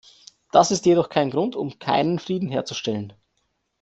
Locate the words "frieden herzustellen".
2.17-3.13